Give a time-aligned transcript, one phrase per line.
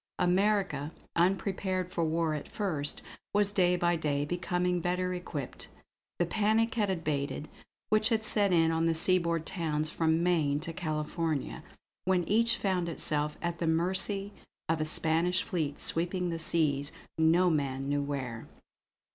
[0.17, 3.03] America, unprepared for war at first,
[3.35, 5.67] was day by day becoming better equipped.
[6.17, 7.47] The panic had abated
[7.89, 11.63] which had set in on the seaboard towns from Maine to California,
[12.05, 14.33] when each found itself at the mercy
[14.67, 18.47] of a Spanish fleet sweeping the seas, no man knew where.